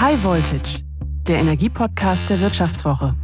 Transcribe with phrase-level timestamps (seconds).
[0.00, 0.82] High Voltage,
[1.28, 3.14] der Energiepodcast der Wirtschaftswoche.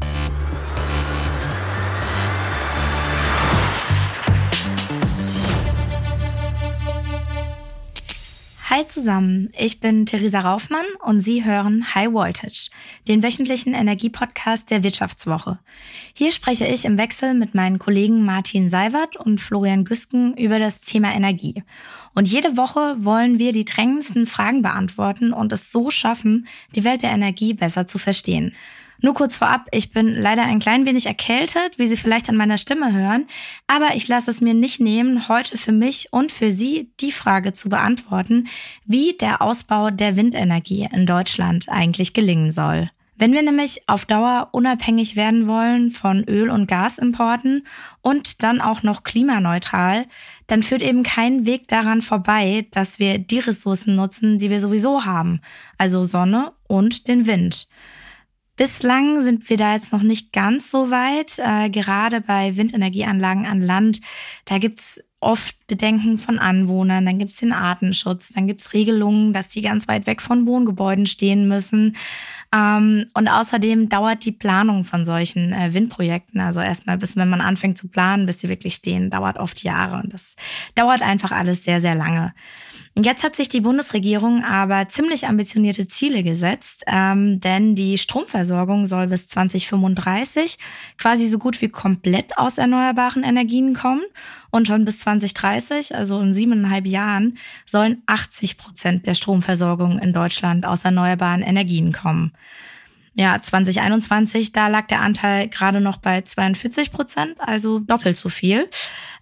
[8.69, 12.71] Hi zusammen, ich bin Theresa Raufmann und Sie hören High Voltage,
[13.07, 15.61] den wöchentlichen Energiepodcast der Wirtschaftswoche.
[16.15, 20.81] Hier spreche ich im Wechsel mit meinen Kollegen Martin Seiwert und Florian Güsken über das
[20.81, 21.63] Thema Energie.
[22.13, 27.05] Und jede Woche wollen wir die drängendsten Fragen beantworten und es so schaffen, die Welt
[27.05, 28.53] der Energie besser zu verstehen.
[29.03, 32.59] Nur kurz vorab, ich bin leider ein klein wenig erkältet, wie Sie vielleicht an meiner
[32.59, 33.27] Stimme hören,
[33.67, 37.53] aber ich lasse es mir nicht nehmen, heute für mich und für Sie die Frage
[37.53, 38.49] zu beantworten,
[38.85, 42.91] wie der Ausbau der Windenergie in Deutschland eigentlich gelingen soll.
[43.19, 47.67] Wenn wir nämlich auf Dauer unabhängig werden wollen von Öl- und Gasimporten
[48.03, 50.05] und dann auch noch klimaneutral,
[50.47, 55.07] dann führt eben kein Weg daran vorbei, dass wir die Ressourcen nutzen, die wir sowieso
[55.07, 55.41] haben,
[55.79, 57.69] also Sonne und den Wind.
[58.57, 61.39] Bislang sind wir da jetzt noch nicht ganz so weit.
[61.39, 64.01] Äh, gerade bei Windenergieanlagen an Land,
[64.47, 69.63] da gibt's oft Bedenken von Anwohnern, dann gibt's den Artenschutz, dann gibt's Regelungen, dass die
[69.63, 71.97] ganz weit weg von Wohngebäuden stehen müssen.
[72.55, 77.41] Ähm, und außerdem dauert die Planung von solchen äh, Windprojekten, also erstmal bis wenn man
[77.41, 80.01] anfängt zu planen, bis sie wirklich stehen, dauert oft Jahre.
[80.03, 80.37] Und das
[80.75, 82.33] dauert einfach alles sehr, sehr lange.
[82.97, 88.87] Und jetzt hat sich die Bundesregierung aber ziemlich ambitionierte Ziele gesetzt, ähm, denn die Stromversorgung
[88.87, 90.57] soll bis 2035
[90.97, 94.03] quasi so gut wie komplett aus erneuerbaren Energien kommen.
[94.51, 95.56] Und schon bis 2030,
[95.95, 102.33] also in siebeneinhalb Jahren, sollen 80 Prozent der Stromversorgung in Deutschland aus erneuerbaren Energien kommen.
[103.19, 108.69] Ja, 2021, da lag der Anteil gerade noch bei 42 Prozent, also doppelt so viel.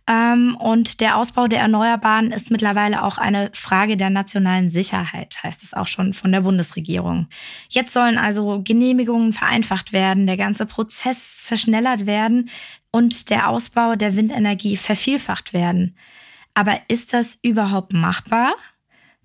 [0.08, 5.62] Ähm, und der Ausbau der Erneuerbaren ist mittlerweile auch eine Frage der nationalen Sicherheit, heißt
[5.62, 7.28] es auch schon von der Bundesregierung.
[7.68, 12.50] Jetzt sollen also Genehmigungen vereinfacht werden, der ganze Prozess verschnellert werden
[12.90, 15.94] und der Ausbau der Windenergie vervielfacht werden.
[16.55, 18.55] Aber ist das überhaupt machbar?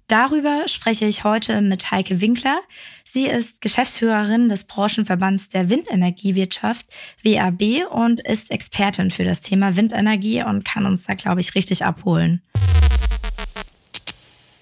[0.08, 2.60] Darüber spreche ich heute mit Heike Winkler.
[3.04, 6.88] Sie ist Geschäftsführerin des Branchenverbands der Windenergiewirtschaft
[7.24, 11.86] WAB und ist Expertin für das Thema Windenergie und kann uns da, glaube ich, richtig
[11.86, 12.42] abholen.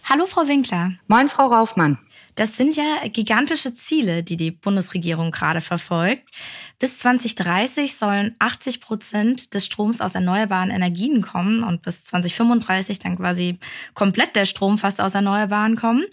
[0.04, 0.94] Hallo, Frau Winkler.
[1.08, 1.98] Moin, Frau Raufmann.
[2.38, 6.30] Das sind ja gigantische Ziele, die die Bundesregierung gerade verfolgt.
[6.78, 13.18] Bis 2030 sollen 80 Prozent des Stroms aus erneuerbaren Energien kommen und bis 2035 dann
[13.18, 13.58] quasi
[13.96, 16.06] komplett der Strom fast aus Erneuerbaren kommen.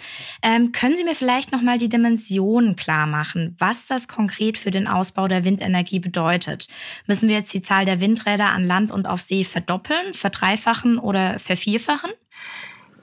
[0.42, 4.86] Ähm, können Sie mir vielleicht nochmal die Dimensionen klar machen, was das konkret für den
[4.86, 6.68] Ausbau der Windenergie bedeutet?
[7.06, 11.38] Müssen wir jetzt die Zahl der Windräder an Land und auf See verdoppeln, verdreifachen oder
[11.38, 12.12] vervierfachen?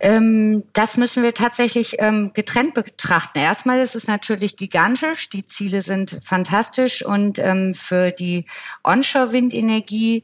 [0.03, 3.37] Ähm, das müssen wir tatsächlich ähm, getrennt betrachten.
[3.37, 8.45] Erstmal ist es natürlich gigantisch, die Ziele sind fantastisch und ähm, für die
[8.83, 10.23] Onshore-Windenergie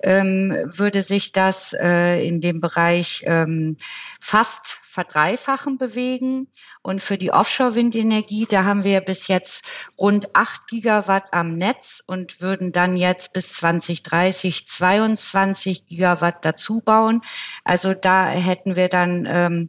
[0.00, 3.76] ähm, würde sich das äh, in dem Bereich ähm,
[4.20, 6.48] fast verdreifachen bewegen.
[6.80, 9.62] Und für die Offshore-Windenergie, da haben wir bis jetzt
[9.98, 17.20] rund acht Gigawatt am Netz und würden dann jetzt bis 2030 22 Gigawatt dazu bauen.
[17.62, 19.68] Also da hätten wir dann ähm,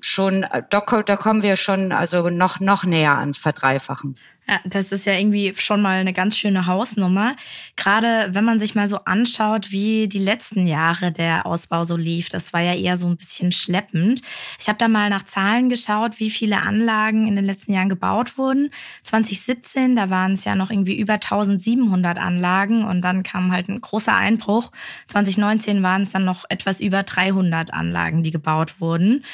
[0.00, 4.16] schon, da, da kommen wir schon also noch, noch näher ans Verdreifachen.
[4.50, 7.36] Ja, das ist ja irgendwie schon mal eine ganz schöne Hausnummer.
[7.76, 12.30] Gerade wenn man sich mal so anschaut, wie die letzten Jahre der Ausbau so lief,
[12.30, 14.22] das war ja eher so ein bisschen schleppend.
[14.58, 18.38] Ich habe da mal nach Zahlen geschaut, wie viele Anlagen in den letzten Jahren gebaut
[18.38, 18.70] wurden.
[19.04, 23.80] 2017, da waren es ja noch irgendwie über 1700 Anlagen und dann kam halt ein
[23.80, 24.72] großer Einbruch.
[25.06, 29.24] 2019 waren es dann noch etwas über 300 Anlagen, die gebaut wurden.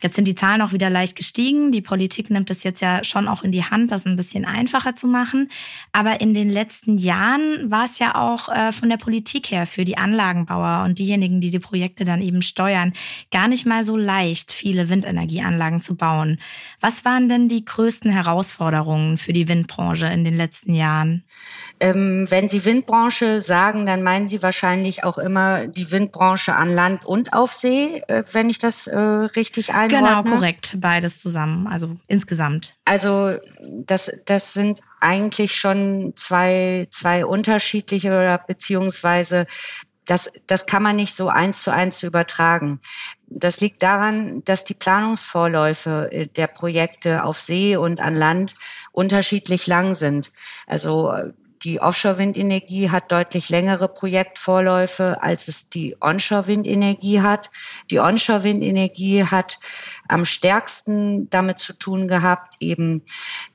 [0.00, 1.72] Jetzt sind die Zahlen auch wieder leicht gestiegen.
[1.72, 4.61] Die Politik nimmt es jetzt ja schon auch in die Hand, das ein bisschen ein
[4.62, 5.50] einfacher zu machen.
[5.92, 9.84] Aber in den letzten Jahren war es ja auch äh, von der Politik her für
[9.84, 12.92] die Anlagenbauer und diejenigen, die die Projekte dann eben steuern,
[13.32, 16.38] gar nicht mal so leicht, viele Windenergieanlagen zu bauen.
[16.80, 21.24] Was waren denn die größten Herausforderungen für die Windbranche in den letzten Jahren?
[21.80, 27.04] Ähm, wenn Sie Windbranche sagen, dann meinen Sie wahrscheinlich auch immer die Windbranche an Land
[27.04, 30.22] und auf See, äh, wenn ich das äh, richtig einordne.
[30.22, 30.76] Genau, korrekt.
[30.80, 32.76] Beides zusammen, also insgesamt.
[32.84, 33.36] Also
[33.86, 39.46] das, das sind eigentlich schon zwei, zwei unterschiedliche oder beziehungsweise
[40.06, 42.80] das, das kann man nicht so eins zu eins übertragen.
[43.28, 48.54] Das liegt daran, dass die Planungsvorläufe äh, der Projekte auf See und an Land
[48.90, 50.32] unterschiedlich lang sind.
[50.66, 51.14] Also
[51.64, 57.50] die Offshore-Windenergie hat deutlich längere Projektvorläufe, als es die Onshore-Windenergie hat.
[57.90, 59.58] Die Onshore-Windenergie hat
[60.08, 63.02] am stärksten damit zu tun gehabt, eben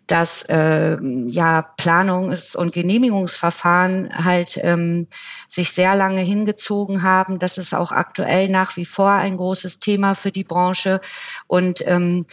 [0.07, 5.07] dass äh, ja Planungs- und Genehmigungsverfahren halt ähm,
[5.49, 7.39] sich sehr lange hingezogen haben.
[7.39, 11.01] Das ist auch aktuell nach wie vor ein großes Thema für die Branche
[11.47, 12.25] und ähm,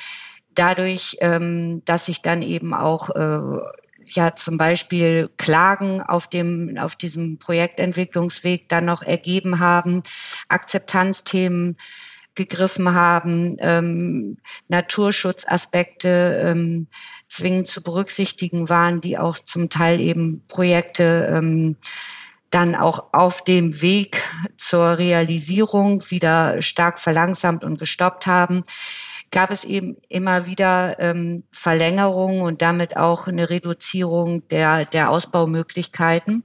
[0.55, 3.59] dadurch, ähm, dass sich dann eben auch äh,
[4.13, 10.03] ja zum Beispiel Klagen auf dem auf diesem Projektentwicklungsweg dann noch ergeben haben,
[10.49, 11.77] Akzeptanzthemen
[12.35, 16.89] gegriffen haben, ähm, Naturschutzaspekte ähm,
[17.29, 21.77] zwingend zu berücksichtigen waren, die auch zum Teil eben Projekte ähm,
[22.51, 24.23] dann auch auf dem Weg
[24.57, 28.65] zur Realisierung wieder stark verlangsamt und gestoppt haben
[29.35, 36.45] gab es eben immer wieder ähm, Verlängerungen und damit auch eine Reduzierung der, der Ausbaumöglichkeiten.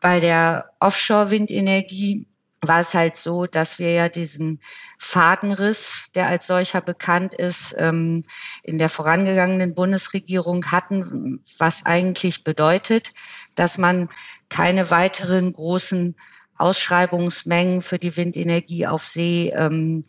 [0.00, 2.26] Bei der Offshore-Windenergie
[2.60, 4.60] war es halt so, dass wir ja diesen
[4.98, 8.24] Fadenriss, der als solcher bekannt ist, ähm,
[8.64, 13.12] in der vorangegangenen Bundesregierung hatten, was eigentlich bedeutet,
[13.54, 14.08] dass man
[14.48, 16.16] keine weiteren großen
[16.56, 20.02] Ausschreibungsmengen für die Windenergie auf See ähm,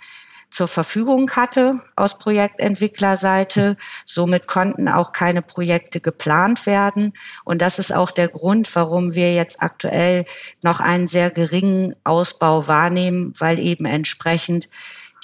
[0.52, 3.78] zur Verfügung hatte aus Projektentwicklerseite.
[4.06, 7.14] Somit konnten auch keine Projekte geplant werden.
[7.46, 10.26] Und das ist auch der Grund, warum wir jetzt aktuell
[10.62, 14.68] noch einen sehr geringen Ausbau wahrnehmen, weil eben entsprechend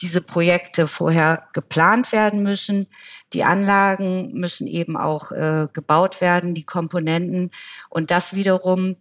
[0.01, 2.87] diese Projekte vorher geplant werden müssen.
[3.33, 7.51] Die Anlagen müssen eben auch äh, gebaut werden, die Komponenten.
[7.89, 8.95] Und das wiederum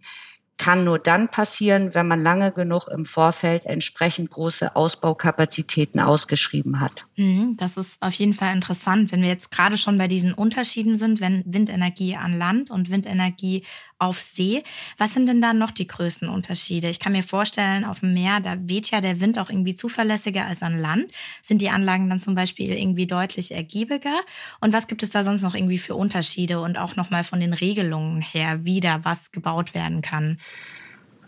[0.57, 7.05] kann nur dann passieren, wenn man lange genug im Vorfeld entsprechend große Ausbaukapazitäten ausgeschrieben hat.
[7.15, 10.95] Mhm, das ist auf jeden Fall interessant, wenn wir jetzt gerade schon bei diesen Unterschieden
[10.95, 13.63] sind, wenn Windenergie an Land und Windenergie
[13.99, 14.63] auf See.
[14.97, 16.89] Was sind denn da noch die größten Unterschiede?
[16.89, 20.45] Ich kann mir vorstellen, auf dem Meer, da weht ja der Wind auch irgendwie zuverlässiger
[20.45, 21.11] als an Land.
[21.41, 24.19] Sind die Anlagen dann zum Beispiel irgendwie deutlich ergiebiger?
[24.61, 27.53] Und was gibt es da sonst noch irgendwie für Unterschiede und auch nochmal von den
[27.53, 30.37] Regelungen her, wie da was gebaut werden kann?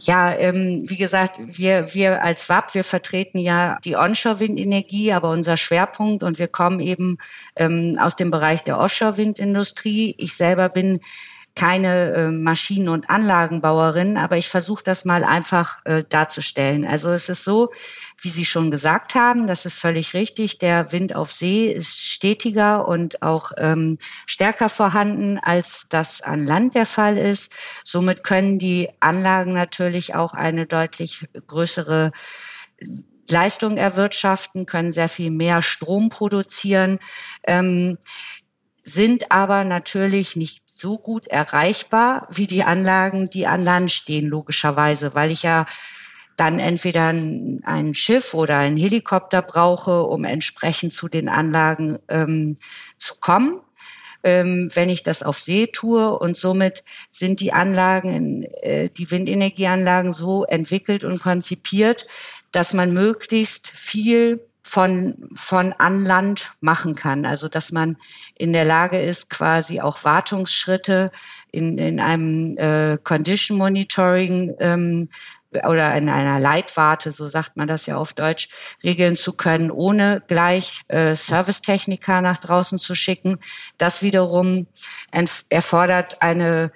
[0.02, 5.58] Ja, ähm, wie gesagt, wir, wir als WAP, wir vertreten ja die Onshore-Windenergie, aber unser
[5.58, 7.18] Schwerpunkt und wir kommen eben
[7.58, 10.16] ähm, aus dem Bereich der Offshore-Windindustrie.
[10.18, 11.02] Ich selber bin
[11.56, 16.86] keine äh, Maschinen- und Anlagenbauerin, aber ich versuche das mal einfach äh, darzustellen.
[16.86, 17.72] Also es ist so,
[18.22, 20.58] wie Sie schon gesagt haben, das ist völlig richtig.
[20.58, 26.76] Der Wind auf See ist stetiger und auch ähm, stärker vorhanden, als das an Land
[26.76, 27.52] der Fall ist.
[27.84, 32.12] Somit können die Anlagen natürlich auch eine deutlich größere
[33.30, 37.00] Leistung erwirtschaften, können sehr viel mehr Strom produzieren,
[37.44, 37.98] ähm,
[38.84, 45.16] sind aber natürlich nicht so gut erreichbar wie die Anlagen, die an Land stehen, logischerweise,
[45.16, 45.66] weil ich ja
[46.40, 52.58] dann entweder ein, Schiff oder ein Helikopter brauche, um entsprechend zu den Anlagen ähm,
[52.98, 53.60] zu kommen.
[54.24, 60.14] Ähm, wenn ich das auf See tue und somit sind die Anlagen, äh, die Windenergieanlagen
[60.14, 62.06] so entwickelt und konzipiert,
[62.52, 67.26] dass man möglichst viel von, von an Land machen kann.
[67.26, 67.98] Also dass man
[68.38, 71.12] in der Lage ist, quasi auch Wartungsschritte
[71.52, 75.10] in, in einem äh, Condition Monitoring ähm,
[75.52, 78.50] oder in einer Leitwarte, so sagt man das ja auf Deutsch,
[78.84, 83.40] regeln zu können, ohne gleich äh, Servicetechniker nach draußen zu schicken.
[83.80, 84.68] Das wiederum
[85.50, 86.72] erfordert eine,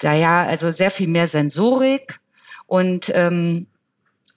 [0.00, 2.20] naja, also sehr viel mehr Sensorik
[2.66, 3.66] und ähm,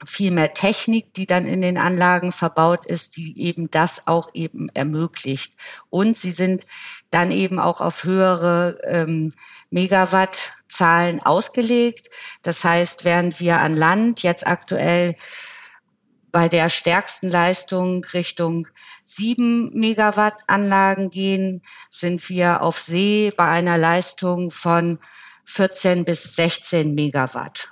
[0.04, 4.70] viel mehr Technik, die dann in den Anlagen verbaut ist, die eben das auch eben
[4.70, 5.54] ermöglicht.
[5.90, 6.66] Und sie sind
[7.12, 9.32] dann eben auch auf höhere ähm,
[9.70, 12.10] Megawattzahlen ausgelegt.
[12.42, 15.16] Das heißt, während wir an Land jetzt aktuell
[16.32, 18.68] bei der stärksten Leistung Richtung
[19.06, 25.00] sieben Megawatt Anlagen gehen, sind wir auf See bei einer Leistung von
[25.46, 27.72] 14 bis 16 Megawatt.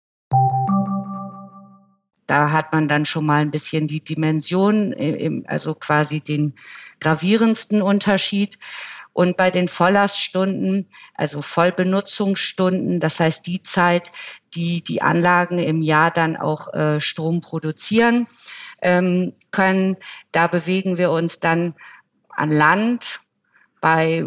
[2.27, 6.55] Da hat man dann schon mal ein bisschen die Dimension, äh, also quasi den
[6.99, 8.57] gravierendsten Unterschied.
[9.13, 14.11] Und bei den Volllaststunden, also Vollbenutzungsstunden, das heißt die Zeit,
[14.53, 18.27] die die Anlagen im Jahr dann auch äh, Strom produzieren
[18.81, 19.97] ähm, können,
[20.31, 21.75] da bewegen wir uns dann
[22.29, 23.19] an Land
[23.81, 24.23] bei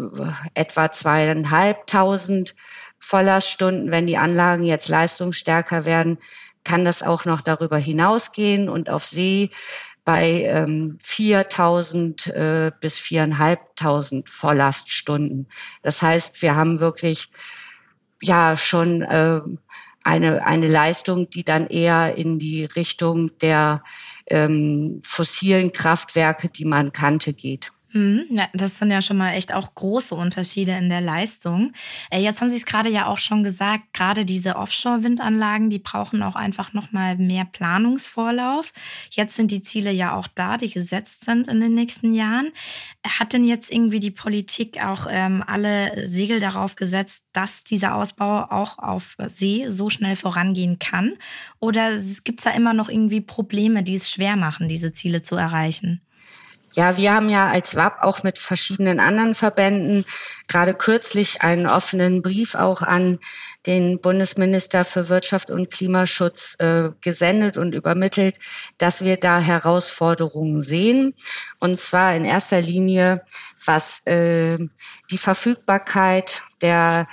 [0.53, 2.55] etwa zweieinhalbtausend
[2.99, 3.89] Volllaststunden.
[3.89, 6.19] Wenn die Anlagen jetzt leistungsstärker werden,
[6.65, 9.51] kann das auch noch darüber hinausgehen und auf See
[10.03, 15.47] bei ähm, 4.000 äh, bis 4.500 Volllaststunden.
[15.81, 17.29] Das heißt, wir haben wirklich
[18.21, 19.41] ja schon äh,
[20.03, 23.83] eine, eine Leistung, die dann eher in die Richtung der
[24.27, 27.71] ähm, fossilen Kraftwerke, die man kannte, geht.
[27.95, 31.71] Mhm, ja, das sind ja schon mal echt auch große Unterschiede in der Leistung.
[32.11, 36.21] Äh, jetzt haben Sie es gerade ja auch schon gesagt, gerade diese Offshore-Windanlagen, die brauchen
[36.21, 38.73] auch einfach noch mal mehr Planungsvorlauf.
[39.11, 42.51] Jetzt sind die Ziele ja auch da, die gesetzt sind in den nächsten Jahren.
[43.07, 48.43] Hat denn jetzt irgendwie die Politik auch ähm, alle Segel darauf gesetzt, dass dieser Ausbau
[48.51, 51.13] auch auf See so schnell vorangehen kann?
[51.61, 55.37] Oder gibt es da immer noch irgendwie Probleme, die es schwer machen, diese Ziele zu
[55.37, 56.01] erreichen?
[56.75, 60.03] Ja, wir haben ja als WAP auch mit verschiedenen anderen Verbänden
[60.49, 63.19] gerade kürzlich einen offenen Brief auch an
[63.65, 68.39] den Bundesminister für Wirtschaft und Klimaschutz äh, gesendet und übermittelt,
[68.77, 71.13] dass wir da Herausforderungen sehen.
[71.61, 73.23] Und zwar in erster Linie,
[73.63, 74.57] was äh,
[75.09, 77.07] die Verfügbarkeit der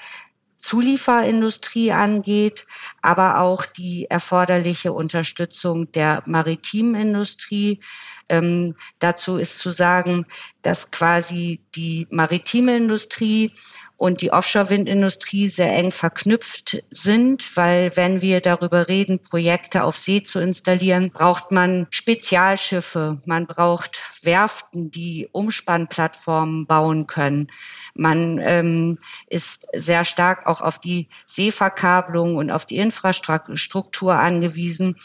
[0.62, 2.66] Zulieferindustrie angeht,
[3.02, 7.80] aber auch die erforderliche Unterstützung der maritimen Industrie.
[8.28, 10.24] Ähm, dazu ist zu sagen,
[10.62, 13.52] dass quasi die maritime Industrie
[13.96, 20.24] und die Offshore-Windindustrie sehr eng verknüpft sind, weil wenn wir darüber reden, Projekte auf See
[20.24, 27.50] zu installieren, braucht man Spezialschiffe, man braucht Werften, die Umspannplattformen bauen können.
[27.94, 34.96] Man ähm, ist sehr stark auch auf die Seeverkabelung und auf die Infrastruktur angewiesen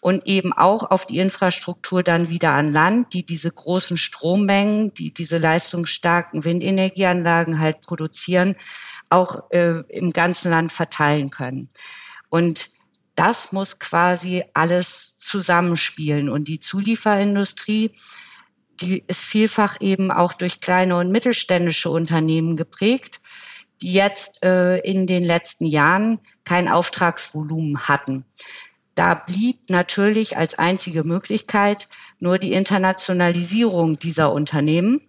[0.00, 5.12] und eben auch auf die Infrastruktur dann wieder an Land, die diese großen Strommengen, die
[5.12, 8.54] diese leistungsstarken Windenergieanlagen halt produzieren,
[9.10, 11.70] auch äh, im ganzen Land verteilen können.
[12.28, 12.70] Und
[13.16, 16.28] das muss quasi alles zusammenspielen.
[16.28, 17.90] Und die Zulieferindustrie,
[18.80, 23.20] die ist vielfach eben auch durch kleine und mittelständische Unternehmen geprägt,
[23.80, 28.24] die jetzt äh, in den letzten Jahren kein Auftragsvolumen hatten.
[28.94, 35.00] Da blieb natürlich als einzige Möglichkeit nur die Internationalisierung dieser Unternehmen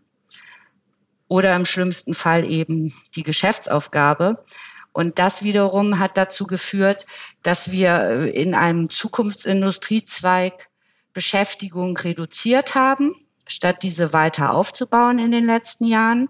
[1.28, 4.44] oder im schlimmsten Fall eben die Geschäftsaufgabe.
[4.92, 7.06] Und das wiederum hat dazu geführt,
[7.42, 10.70] dass wir äh, in einem Zukunftsindustriezweig
[11.14, 13.16] Beschäftigung reduziert haben,
[13.50, 16.29] statt diese weiter aufzubauen in den letzten Jahren.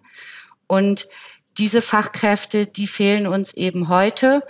[0.67, 1.07] Und
[1.57, 4.41] diese Fachkräfte, die fehlen uns eben heute,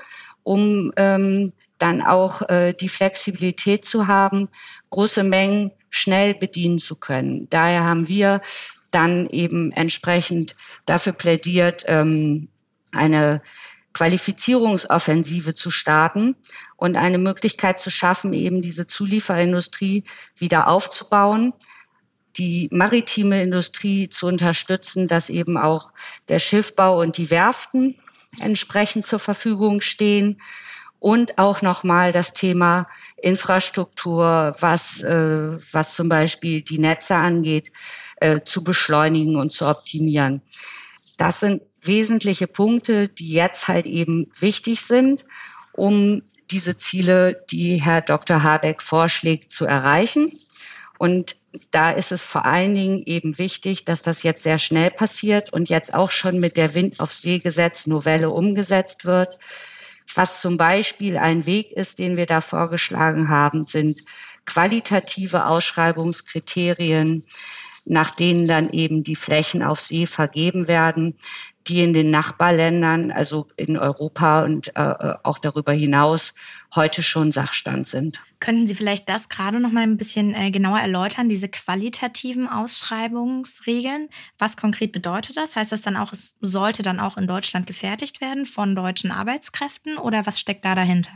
[0.44, 4.50] um ähm, dann auch äh, die Flexibilität zu haben,
[4.90, 7.48] große Mengen schnell bedienen zu können.
[7.50, 8.42] Daher haben wir
[8.92, 12.50] dann eben entsprechend dafür plädiert, ähm,
[12.92, 13.42] eine
[13.94, 16.36] Qualifizierungsoffensive zu starten
[16.78, 20.04] und eine Möglichkeit zu schaffen, eben diese Zulieferindustrie
[20.36, 21.54] wieder aufzubauen,
[22.38, 25.92] die maritime Industrie zu unterstützen, dass eben auch
[26.28, 27.96] der Schiffbau und die Werften
[28.40, 30.40] entsprechend zur Verfügung stehen
[31.00, 37.72] und auch nochmal das Thema Infrastruktur, was, äh, was zum Beispiel die Netze angeht,
[38.18, 40.42] äh, zu beschleunigen und zu optimieren.
[41.18, 45.26] Das sind wesentliche Punkte, die jetzt halt eben wichtig sind,
[45.74, 46.22] um
[46.52, 48.44] diese Ziele, die Herr Dr.
[48.44, 50.38] Habeck vorschlägt, zu erreichen.
[50.98, 51.39] Und
[51.72, 55.70] da ist es vor allen Dingen eben wichtig, dass das jetzt sehr schnell passiert und
[55.70, 59.40] jetzt auch schon mit der Wind auf See Gesetz Novelle umgesetzt wird
[60.16, 64.04] was zum Beispiel ein Weg ist, den wir da vorgeschlagen haben, sind
[64.46, 67.24] qualitative Ausschreibungskriterien,
[67.86, 71.18] nach denen dann eben die Flächen auf See vergeben werden,
[71.68, 76.34] die in den Nachbarländern, also in Europa und äh, äh, auch darüber hinaus,
[76.74, 78.22] heute schon Sachstand sind.
[78.40, 84.08] Könnten Sie vielleicht das gerade noch mal ein bisschen äh, genauer erläutern, diese qualitativen Ausschreibungsregeln?
[84.38, 85.58] Was konkret bedeutet das?
[85.58, 89.98] Heißt das dann auch, es sollte dann auch in Deutschland gefertigt werden von deutschen Arbeitskräften
[89.98, 91.12] oder was steckt da dahinter?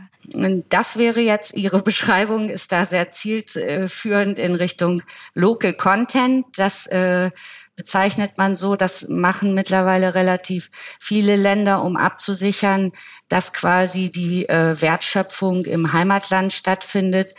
[0.69, 5.01] Das wäre jetzt, Ihre Beschreibung ist da sehr zielführend in Richtung
[5.33, 6.45] Local Content.
[6.57, 7.31] Das äh,
[7.75, 8.75] bezeichnet man so.
[8.75, 12.91] Das machen mittlerweile relativ viele Länder, um abzusichern,
[13.33, 17.33] dass quasi die äh, Wertschöpfung im Heimatland stattfindet.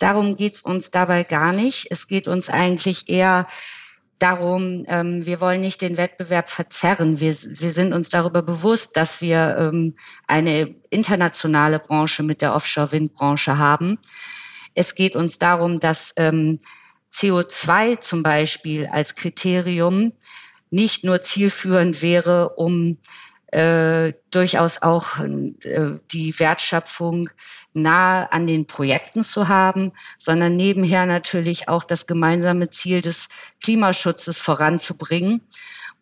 [0.00, 1.86] Darum geht's uns dabei gar nicht.
[1.88, 3.46] Es geht uns eigentlich eher
[4.18, 7.20] darum, ähm, wir wollen nicht den Wettbewerb verzerren.
[7.20, 9.94] Wir, wir sind uns darüber bewusst, dass wir ähm,
[10.26, 13.98] eine internationale Branche mit der Offshore-Windbranche haben.
[14.74, 16.58] Es geht uns darum, dass ähm,
[17.12, 20.12] CO2 zum Beispiel als Kriterium
[20.70, 22.98] nicht nur zielführend wäre, um
[23.56, 27.30] äh, durchaus auch äh, die Wertschöpfung
[27.72, 33.28] nahe an den Projekten zu haben, sondern nebenher natürlich auch das gemeinsame Ziel des
[33.62, 35.40] Klimaschutzes voranzubringen.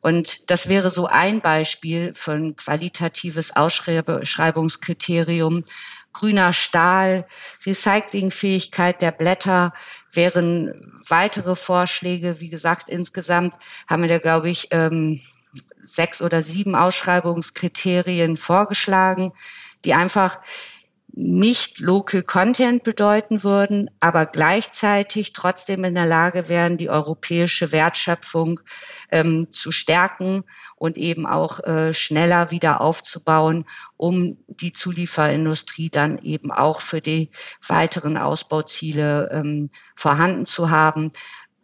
[0.00, 5.62] Und das wäre so ein Beispiel ein qualitatives Ausschreibungskriterium.
[6.12, 7.25] Grüner Stahl,
[7.64, 9.73] Recyclingfähigkeit der Blätter
[10.12, 12.40] wären weitere Vorschläge.
[12.40, 13.54] Wie gesagt, insgesamt
[13.87, 15.20] haben wir da, glaube ich, ähm,
[15.80, 19.32] sechs oder sieben Ausschreibungskriterien vorgeschlagen,
[19.84, 20.38] die einfach
[21.16, 28.61] nicht Local Content bedeuten würden, aber gleichzeitig trotzdem in der Lage wären, die europäische Wertschöpfung
[29.12, 30.42] ähm, zu stärken
[30.75, 33.64] und eben auch äh, schneller wieder aufzubauen,
[33.96, 37.30] um die Zulieferindustrie dann eben auch für die
[37.66, 41.12] weiteren Ausbauziele ähm, vorhanden zu haben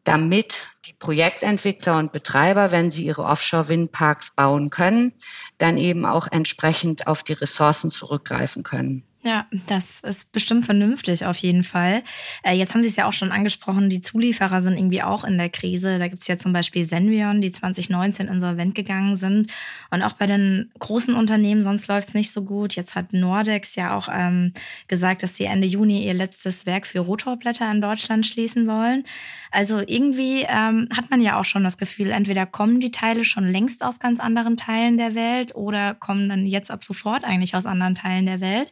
[0.05, 5.13] damit die Projektentwickler und Betreiber, wenn sie ihre Offshore-Windparks bauen können,
[5.59, 9.05] dann eben auch entsprechend auf die Ressourcen zurückgreifen können.
[9.23, 12.03] Ja, das ist bestimmt vernünftig auf jeden Fall.
[12.43, 15.37] Äh, jetzt haben Sie es ja auch schon angesprochen, die Zulieferer sind irgendwie auch in
[15.37, 15.99] der Krise.
[15.99, 19.53] Da gibt es ja zum Beispiel Senvion, die 2019 insolvent gegangen sind.
[19.91, 22.77] Und auch bei den großen Unternehmen, sonst läuft es nicht so gut.
[22.77, 24.55] Jetzt hat Nordex ja auch ähm,
[24.89, 29.05] gesagt, dass sie Ende Juni ihr letztes Werk für Rotorblätter in Deutschland schließen wollen.
[29.51, 33.47] Also irgendwie ähm, hat man ja auch schon das Gefühl, entweder kommen die Teile schon
[33.47, 37.67] längst aus ganz anderen Teilen der Welt oder kommen dann jetzt ab sofort eigentlich aus
[37.67, 38.71] anderen Teilen der Welt.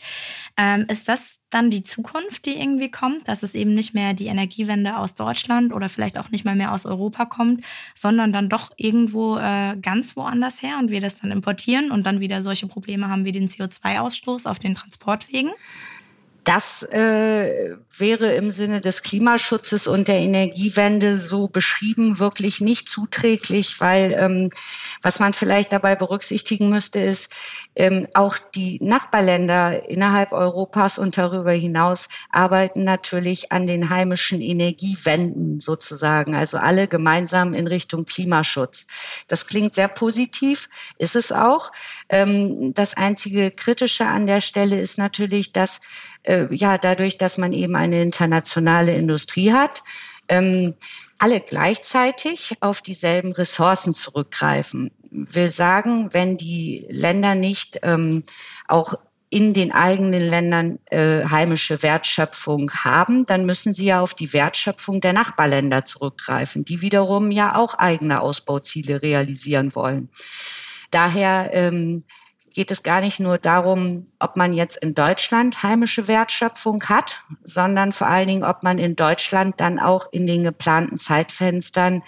[0.57, 4.27] Ähm, ist das dann die Zukunft, die irgendwie kommt, dass es eben nicht mehr die
[4.27, 7.65] Energiewende aus Deutschland oder vielleicht auch nicht mal mehr aus Europa kommt,
[7.95, 12.21] sondern dann doch irgendwo äh, ganz woanders her und wir das dann importieren und dann
[12.21, 15.51] wieder solche Probleme haben wie den CO2-Ausstoß auf den Transportwegen?
[16.49, 23.79] Das äh, wäre im Sinne des Klimaschutzes und der Energiewende so beschrieben wirklich nicht zuträglich,
[23.83, 24.51] weil ähm,
[25.03, 27.31] was man vielleicht dabei berücksichtigen müsste, ist,
[27.77, 35.61] ähm, auch die Nachbarländer innerhalb Europas und darüber hinaus arbeiten natürlich an den heimischen Energiewenden
[35.61, 38.87] sozusagen, also alle gemeinsam in Richtung Klimaschutz.
[39.27, 41.73] Das klingt sehr positiv, ist es auch.
[42.09, 45.81] Ähm, das einzige Kritische an der Stelle ist natürlich, dass
[46.29, 49.83] äh, ja dadurch, dass man eben eine internationale Industrie hat,
[50.29, 50.75] ähm,
[51.19, 54.91] alle gleichzeitig auf dieselben Ressourcen zurückgreifen.
[55.11, 58.25] Wir sagen, wenn die Länder nicht ähm,
[58.69, 58.95] auch
[59.31, 65.01] in den eigenen Ländern äh, heimische Wertschöpfung haben, dann müssen sie ja auf die Wertschöpfung
[65.01, 70.09] der Nachbarländer zurückgreifen, die wiederum ja auch eigene Ausbauziele realisieren wollen.
[70.91, 72.05] Daher ähm,
[72.59, 77.93] geht es gar nicht nur darum, ob man jetzt in Deutschland heimische Wertschöpfung hat, sondern
[77.93, 82.03] vor allen Dingen, ob man in Deutschland dann auch in den geplanten Zeitfenstern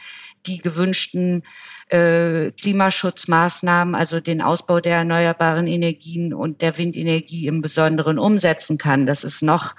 [0.46, 1.42] die gewünschten
[1.88, 9.06] äh, Klimaschutzmaßnahmen, also den Ausbau der erneuerbaren Energien und der Windenergie im Besonderen umsetzen kann.
[9.06, 9.74] Das ist noch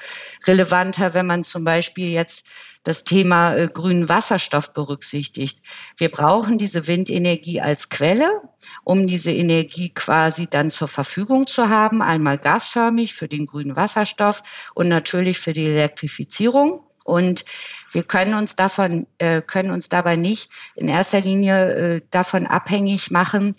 [0.45, 2.45] relevanter, wenn man zum Beispiel jetzt
[2.83, 5.59] das Thema äh, grünen Wasserstoff berücksichtigt.
[5.97, 8.41] Wir brauchen diese Windenergie als Quelle,
[8.83, 14.41] um diese Energie quasi dann zur Verfügung zu haben, einmal gasförmig für den grünen Wasserstoff
[14.73, 16.83] und natürlich für die Elektrifizierung.
[17.03, 17.45] Und
[17.91, 23.11] wir können uns davon, äh, können uns dabei nicht in erster Linie äh, davon abhängig
[23.11, 23.55] machen,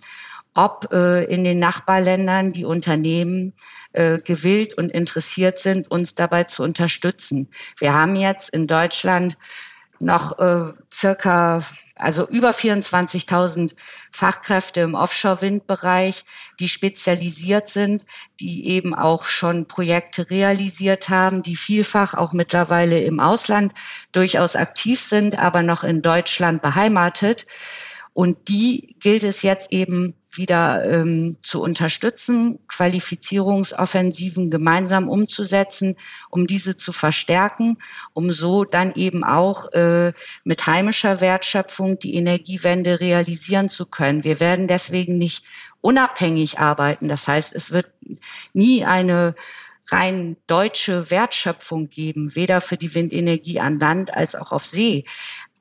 [0.54, 3.54] ob äh, in den Nachbarländern die Unternehmen
[3.92, 7.48] äh, gewillt und interessiert sind, uns dabei zu unterstützen.
[7.78, 9.36] Wir haben jetzt in Deutschland
[9.98, 11.62] noch äh, circa
[12.02, 13.74] also über 24.000
[14.10, 16.24] Fachkräfte im Offshore-Windbereich,
[16.58, 18.04] die spezialisiert sind,
[18.40, 23.72] die eben auch schon Projekte realisiert haben, die vielfach auch mittlerweile im Ausland
[24.12, 27.46] durchaus aktiv sind, aber noch in Deutschland beheimatet.
[28.12, 35.96] Und die gilt es jetzt eben wieder ähm, zu unterstützen, Qualifizierungsoffensiven gemeinsam umzusetzen,
[36.30, 37.78] um diese zu verstärken,
[38.12, 40.12] um so dann eben auch äh,
[40.44, 44.24] mit heimischer Wertschöpfung die Energiewende realisieren zu können.
[44.24, 45.44] Wir werden deswegen nicht
[45.80, 47.08] unabhängig arbeiten.
[47.08, 47.86] Das heißt, es wird
[48.52, 49.34] nie eine
[49.88, 55.04] rein deutsche Wertschöpfung geben, weder für die Windenergie an Land als auch auf See.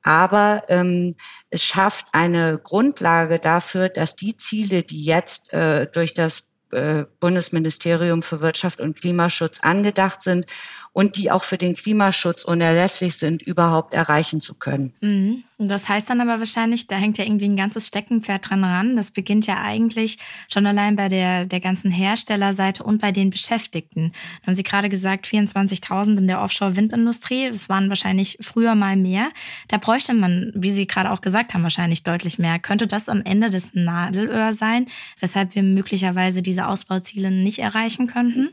[0.02, 1.14] Aber ähm,
[1.52, 8.22] es schafft eine Grundlage dafür, dass die Ziele, die jetzt äh, durch das äh, Bundesministerium
[8.22, 10.46] für Wirtschaft und Klimaschutz angedacht sind
[10.92, 14.92] und die auch für den Klimaschutz unerlässlich sind, überhaupt erreichen zu können.
[15.00, 15.44] Mhm.
[15.58, 18.96] Das heißt dann aber wahrscheinlich, da hängt ja irgendwie ein ganzes Steckenpferd dran ran.
[18.96, 20.18] Das beginnt ja eigentlich
[20.52, 24.12] schon allein bei der, der ganzen Herstellerseite und bei den Beschäftigten.
[24.40, 27.50] Da haben Sie gerade gesagt, 24.000 in der Offshore-Windindustrie.
[27.50, 29.30] Das waren wahrscheinlich früher mal mehr.
[29.68, 32.58] Da bräuchte man, wie Sie gerade auch gesagt haben, wahrscheinlich deutlich mehr.
[32.58, 34.86] Könnte das am Ende das Nadelöhr sein,
[35.20, 38.50] weshalb wir möglicherweise diese Ausbauziele nicht erreichen könnten?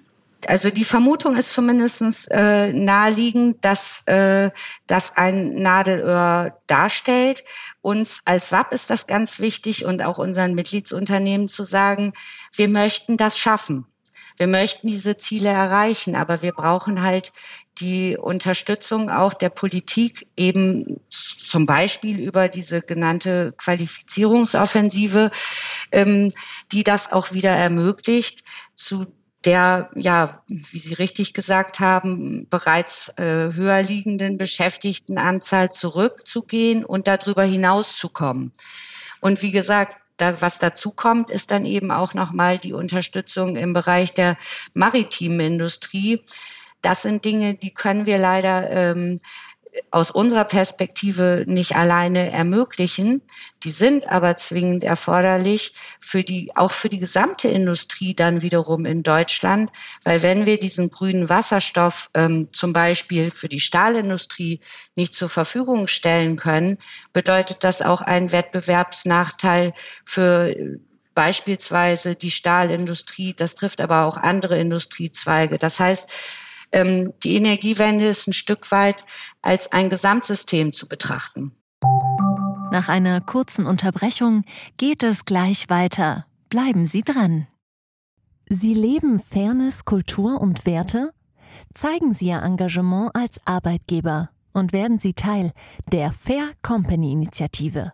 [0.47, 4.52] Also die Vermutung ist zumindestens äh, naheliegend, dass äh,
[4.88, 7.43] das ein Nadelöhr darstellt.
[7.82, 12.13] Uns als WAP ist das ganz wichtig und auch unseren Mitgliedsunternehmen zu sagen,
[12.54, 13.86] wir möchten das schaffen.
[14.38, 17.34] Wir möchten diese Ziele erreichen, aber wir brauchen halt
[17.80, 25.32] die Unterstützung auch der Politik eben zum Beispiel über diese genannte Qualifizierungsoffensive,
[25.91, 26.32] ähm,
[26.71, 28.43] die das auch wieder ermöglicht,
[28.75, 29.08] zu
[29.45, 37.43] der, ja, wie Sie richtig gesagt haben, bereits äh, höher liegenden Beschäftigtenanzahl zurückzugehen und darüber
[37.43, 38.52] hinauszukommen.
[39.21, 43.71] Und wie gesagt, da, was dazu kommt, ist dann eben auch nochmal die Unterstützung im
[43.73, 44.38] Bereich der
[44.73, 46.23] maritimen Industrie.
[46.82, 49.21] Das sind Dinge, die können wir leider ähm,
[49.92, 53.22] aus unserer Perspektive nicht alleine ermöglichen.
[53.64, 59.04] Die sind aber zwingend erforderlich für die, auch für die gesamte Industrie dann wiederum in
[59.04, 59.72] Deutschland.
[60.04, 64.60] Weil wenn wir diesen grünen Wasserstoff ähm, zum Beispiel für die Stahlindustrie
[64.96, 66.78] nicht zur Verfügung stellen können,
[67.14, 69.74] bedeutet das auch einen Wettbewerbsnachteil
[70.06, 70.56] für
[71.14, 73.34] beispielsweise die Stahlindustrie.
[73.34, 75.58] Das trifft aber auch andere Industriezweige.
[75.58, 76.10] Das heißt,
[76.72, 79.06] ähm, die Energiewende ist ein Stück weit
[79.42, 81.52] als ein Gesamtsystem zu betrachten.
[82.72, 84.44] Nach einer kurzen Unterbrechung
[84.78, 86.26] geht es gleich weiter.
[86.50, 87.48] Bleiben Sie dran.
[88.48, 91.12] Sie leben Fairness, Kultur und Werte?
[91.74, 95.52] Zeigen Sie Ihr Engagement als Arbeitgeber und werden Sie Teil
[95.92, 97.94] der Fair Company Initiative.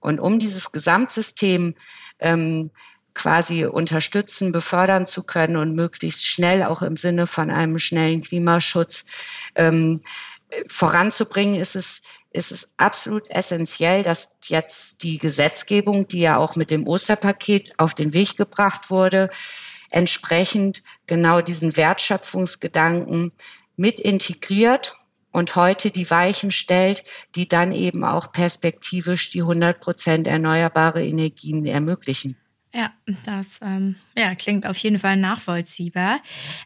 [0.00, 1.74] Und um dieses Gesamtsystem
[2.18, 2.70] ähm,
[3.14, 9.04] quasi unterstützen, befördern zu können und möglichst schnell auch im Sinne von einem schnellen Klimaschutz
[9.54, 10.02] ähm,
[10.68, 16.70] voranzubringen, ist es, ist es absolut essentiell, dass jetzt die Gesetzgebung, die ja auch mit
[16.70, 19.30] dem Osterpaket auf den Weg gebracht wurde,
[19.90, 23.32] entsprechend genau diesen Wertschöpfungsgedanken
[23.76, 24.94] mit integriert
[25.32, 27.02] und heute die Weichen stellt,
[27.34, 32.36] die dann eben auch perspektivisch die 100 Prozent erneuerbare Energien ermöglichen.
[32.74, 32.90] Ja,
[33.26, 36.20] das ähm, ja, klingt auf jeden Fall nachvollziehbar.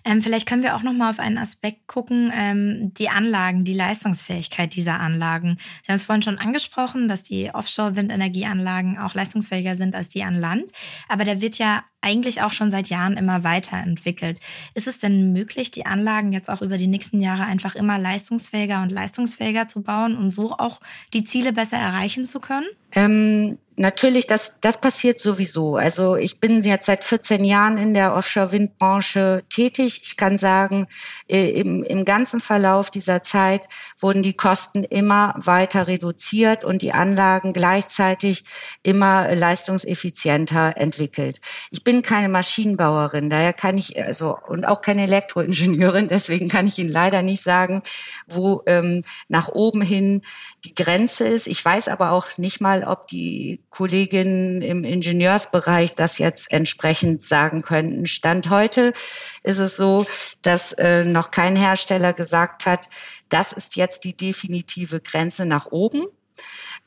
[0.04, 3.74] Ähm, vielleicht können wir auch noch mal auf einen Aspekt gucken, ähm, die Anlagen, die
[3.74, 5.58] Leistungsfähigkeit dieser Anlagen.
[5.82, 10.36] Sie haben es vorhin schon angesprochen, dass die Offshore-Windenergieanlagen auch leistungsfähiger sind als die an
[10.36, 10.70] Land.
[11.08, 14.38] Aber der wird ja eigentlich auch schon seit Jahren immer weiterentwickelt.
[14.74, 18.80] Ist es denn möglich, die Anlagen jetzt auch über die nächsten Jahre einfach immer leistungsfähiger
[18.82, 20.78] und leistungsfähiger zu bauen und so auch
[21.14, 22.66] die Ziele besser erreichen zu können?
[22.94, 25.76] Ähm, natürlich, das, das passiert sowieso.
[25.76, 30.00] Also ich bin jetzt seit 14 Jahren in der Offshore-Windbranche tätig.
[30.02, 30.86] Ich kann sagen,
[31.28, 33.68] äh, im, im ganzen Verlauf dieser Zeit
[34.00, 38.44] wurden die Kosten immer weiter reduziert und die Anlagen gleichzeitig
[38.82, 41.40] immer leistungseffizienter entwickelt.
[41.70, 46.78] Ich bin keine Maschinenbauerin, daher kann ich also und auch keine Elektroingenieurin, deswegen kann ich
[46.78, 47.82] Ihnen leider nicht sagen,
[48.26, 50.22] wo ähm, nach oben hin
[50.64, 51.46] die Grenze ist.
[51.46, 57.60] Ich weiß aber auch nicht mal, ob die Kolleginnen im Ingenieursbereich das jetzt entsprechend sagen
[57.60, 58.06] könnten.
[58.06, 58.94] Stand heute
[59.42, 60.06] ist es so,
[60.40, 62.88] dass äh, noch kein Hersteller gesagt hat,
[63.28, 66.06] das ist jetzt die definitive Grenze nach oben.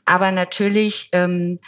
[0.06, 1.60] Aber natürlich ähm,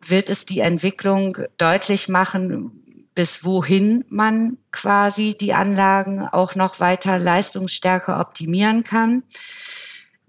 [0.00, 7.18] wird es die Entwicklung deutlich machen, bis wohin man quasi die Anlagen auch noch weiter
[7.18, 9.22] leistungsstärker optimieren kann.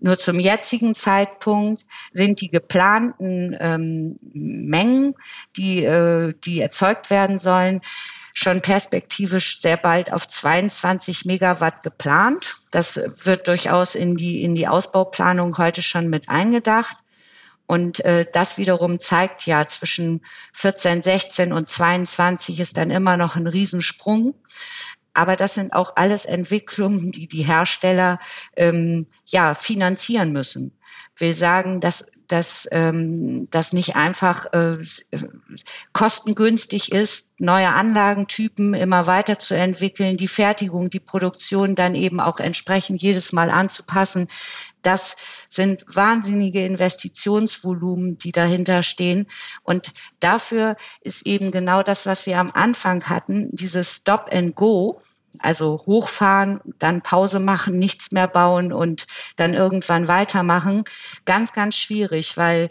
[0.03, 5.15] Nur zum jetzigen Zeitpunkt sind die geplanten ähm, Mengen,
[5.55, 7.79] die, äh, die erzeugt werden sollen,
[8.33, 12.57] schon perspektivisch sehr bald auf 22 Megawatt geplant.
[12.69, 16.97] Das wird durchaus in die, in die Ausbauplanung heute schon mit eingedacht.
[17.65, 23.37] Und äh, das wiederum zeigt ja, zwischen 14, 16 und 22 ist dann immer noch
[23.37, 24.35] ein Riesensprung.
[25.13, 28.19] Aber das sind auch alles Entwicklungen, die die Hersteller
[28.55, 30.77] ähm, ja finanzieren müssen.
[31.17, 34.77] will sagen, dass dass ähm, das nicht einfach äh,
[35.93, 43.33] kostengünstig ist, neue Anlagentypen immer weiterzuentwickeln, die Fertigung, die Produktion dann eben auch entsprechend jedes
[43.33, 44.29] Mal anzupassen.
[44.83, 45.15] Das
[45.49, 49.27] sind wahnsinnige Investitionsvolumen, die dahinter stehen.
[49.63, 55.01] Und dafür ist eben genau das, was wir am Anfang hatten, dieses Stop and Go
[55.39, 60.83] also hochfahren, dann Pause machen, nichts mehr bauen und dann irgendwann weitermachen.
[61.25, 62.69] Ganz, ganz schwierig, weil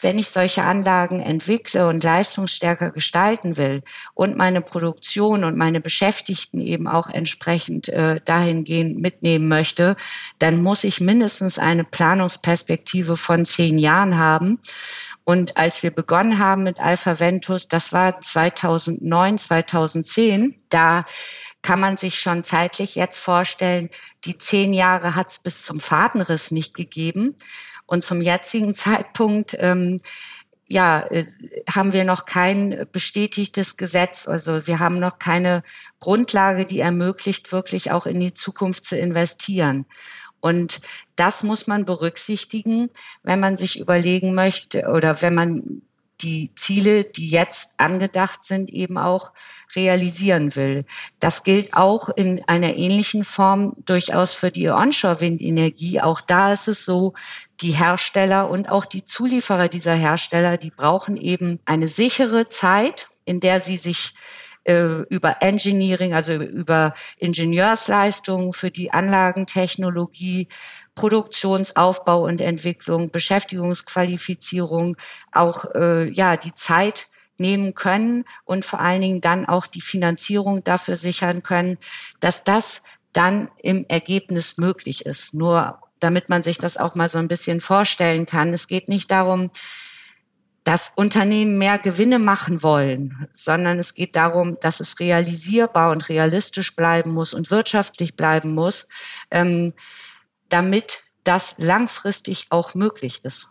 [0.00, 3.82] wenn ich solche Anlagen entwickle und leistungsstärker gestalten will
[4.14, 9.96] und meine Produktion und meine Beschäftigten eben auch entsprechend äh, dahingehend mitnehmen möchte,
[10.38, 14.60] dann muss ich mindestens eine Planungsperspektive von zehn Jahren haben.
[15.24, 21.04] Und als wir begonnen haben mit Alpha Ventus, das war 2009, 2010, da
[21.60, 23.90] kann man sich schon zeitlich jetzt vorstellen,
[24.24, 27.36] die zehn Jahre hat es bis zum Fadenriss nicht gegeben.
[27.88, 29.98] Und zum jetzigen Zeitpunkt ähm,
[30.66, 31.24] ja, äh,
[31.68, 34.28] haben wir noch kein bestätigtes Gesetz.
[34.28, 35.62] Also wir haben noch keine
[35.98, 39.86] Grundlage, die ermöglicht, wirklich auch in die Zukunft zu investieren.
[40.40, 40.80] Und
[41.16, 42.90] das muss man berücksichtigen,
[43.22, 45.82] wenn man sich überlegen möchte oder wenn man
[46.20, 49.32] die Ziele, die jetzt angedacht sind, eben auch
[49.76, 50.84] realisieren will.
[51.20, 56.00] Das gilt auch in einer ähnlichen Form durchaus für die Onshore-Windenergie.
[56.00, 57.14] Auch da ist es so,
[57.60, 63.40] die Hersteller und auch die Zulieferer dieser Hersteller, die brauchen eben eine sichere Zeit, in
[63.40, 64.14] der sie sich
[64.68, 70.48] äh, über Engineering, also über Ingenieursleistungen für die Anlagentechnologie
[70.94, 74.96] Produktionsaufbau und Entwicklung, Beschäftigungsqualifizierung
[75.32, 80.64] auch äh, ja die Zeit nehmen können und vor allen Dingen dann auch die Finanzierung
[80.64, 81.78] dafür sichern können,
[82.20, 85.34] dass das dann im Ergebnis möglich ist.
[85.34, 88.52] Nur damit man sich das auch mal so ein bisschen vorstellen kann.
[88.52, 89.50] Es geht nicht darum,
[90.64, 96.76] dass Unternehmen mehr Gewinne machen wollen, sondern es geht darum, dass es realisierbar und realistisch
[96.76, 98.86] bleiben muss und wirtschaftlich bleiben muss.
[99.30, 99.72] Ähm,
[100.48, 103.48] damit das langfristig auch möglich ist.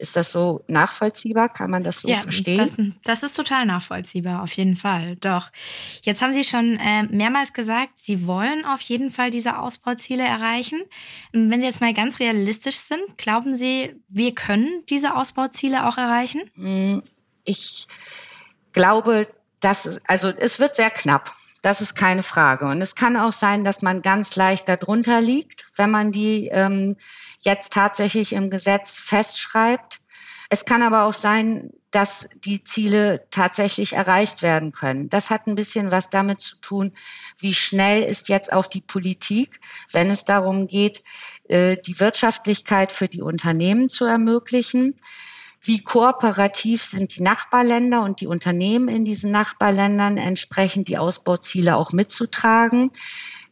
[0.00, 1.50] Ist das so nachvollziehbar?
[1.50, 2.96] Kann man das so ja, verstehen?
[3.04, 5.16] Das, das, ist total nachvollziehbar, auf jeden Fall.
[5.16, 5.50] Doch.
[6.02, 10.80] Jetzt haben Sie schon äh, mehrmals gesagt, Sie wollen auf jeden Fall diese Ausbauziele erreichen.
[11.32, 16.40] Wenn Sie jetzt mal ganz realistisch sind, glauben Sie, wir können diese Ausbauziele auch erreichen?
[16.54, 17.02] Hm,
[17.44, 17.86] ich
[18.72, 19.28] glaube,
[19.60, 21.36] dass also es wird sehr knapp.
[21.62, 22.66] Das ist keine Frage.
[22.66, 26.96] Und es kann auch sein, dass man ganz leicht darunter liegt, wenn man die ähm,
[27.40, 30.00] jetzt tatsächlich im Gesetz festschreibt.
[30.48, 35.08] Es kann aber auch sein, dass die Ziele tatsächlich erreicht werden können.
[35.08, 36.92] Das hat ein bisschen was damit zu tun,
[37.38, 39.60] wie schnell ist jetzt auch die Politik,
[39.92, 41.02] wenn es darum geht,
[41.48, 45.00] äh, die Wirtschaftlichkeit für die Unternehmen zu ermöglichen
[45.62, 51.92] wie kooperativ sind die Nachbarländer und die Unternehmen in diesen Nachbarländern entsprechend die Ausbauziele auch
[51.92, 52.90] mitzutragen.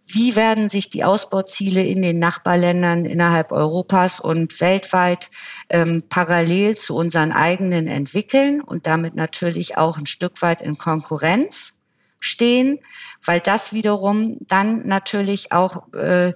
[0.06, 5.30] Wie werden sich die Ausbauziele in den Nachbarländern innerhalb Europas und weltweit
[5.68, 11.74] ähm, parallel zu unseren eigenen entwickeln und damit natürlich auch ein Stück weit in Konkurrenz
[12.20, 12.78] stehen,
[13.22, 16.32] weil das wiederum dann natürlich auch äh,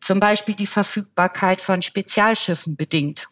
[0.00, 3.28] zum Beispiel die Verfügbarkeit von Spezialschiffen bedingt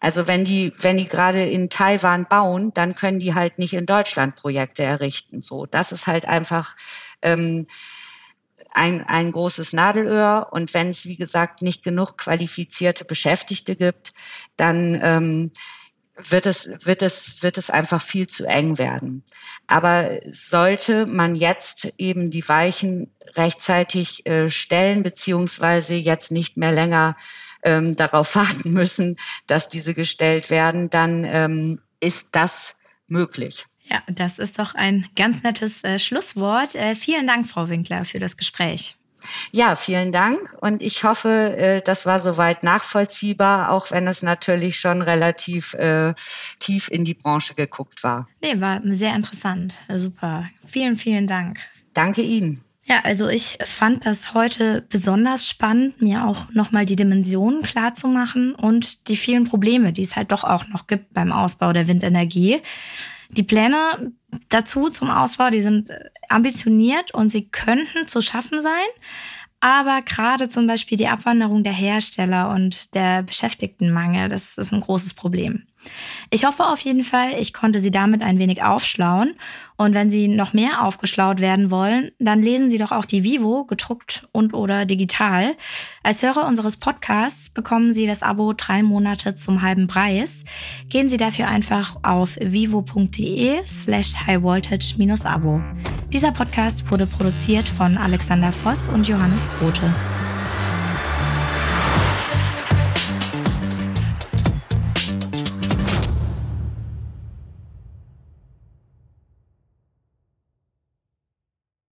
[0.00, 3.86] also wenn die, wenn die gerade in Taiwan bauen, dann können die halt nicht in
[3.86, 5.42] Deutschland Projekte errichten.
[5.42, 6.76] So, das ist halt einfach
[7.20, 7.66] ähm,
[8.72, 10.48] ein, ein großes Nadelöhr.
[10.52, 14.12] Und wenn es, wie gesagt, nicht genug qualifizierte Beschäftigte gibt,
[14.56, 15.50] dann ähm,
[16.16, 19.24] wird es, wird es, wird es einfach viel zu eng werden.
[19.66, 27.16] Aber sollte man jetzt eben die Weichen rechtzeitig äh, stellen, beziehungsweise jetzt nicht mehr länger
[27.62, 29.16] ähm, darauf warten müssen,
[29.46, 33.66] dass diese gestellt werden, dann ähm, ist das möglich.
[33.90, 36.74] Ja, das ist doch ein ganz nettes äh, Schlusswort.
[36.74, 38.96] Äh, vielen Dank, Frau Winkler, für das Gespräch.
[39.50, 40.56] Ja, vielen Dank.
[40.60, 46.14] Und ich hoffe, äh, das war soweit nachvollziehbar, auch wenn es natürlich schon relativ äh,
[46.58, 48.28] tief in die Branche geguckt war.
[48.42, 49.74] Nee, war sehr interessant.
[49.92, 50.48] Super.
[50.66, 51.60] Vielen, vielen Dank.
[51.94, 52.62] Danke Ihnen.
[52.88, 58.08] Ja, also ich fand das heute besonders spannend, mir auch nochmal die Dimensionen klar zu
[58.08, 61.86] machen und die vielen Probleme, die es halt doch auch noch gibt beim Ausbau der
[61.86, 62.62] Windenergie.
[63.28, 64.12] Die Pläne
[64.48, 65.90] dazu zum Ausbau, die sind
[66.30, 68.88] ambitioniert und sie könnten zu schaffen sein.
[69.60, 75.12] Aber gerade zum Beispiel die Abwanderung der Hersteller und der Beschäftigtenmangel, das ist ein großes
[75.12, 75.66] Problem.
[76.30, 79.34] Ich hoffe auf jeden Fall, ich konnte Sie damit ein wenig aufschlauen.
[79.76, 83.64] Und wenn Sie noch mehr aufgeschlaut werden wollen, dann lesen Sie doch auch die Vivo,
[83.64, 85.54] gedruckt und oder digital.
[86.02, 90.44] Als Hörer unseres Podcasts bekommen Sie das Abo drei Monate zum halben Preis.
[90.88, 95.60] Gehen Sie dafür einfach auf vivo.de slash highvoltage-abo.
[96.12, 99.92] Dieser Podcast wurde produziert von Alexander Voss und Johannes Grote.